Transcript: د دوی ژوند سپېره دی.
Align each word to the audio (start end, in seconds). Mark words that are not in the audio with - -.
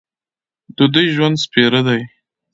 د 0.77 0.79
دوی 0.93 1.07
ژوند 1.15 1.35
سپېره 1.43 1.81
دی. 1.87 2.01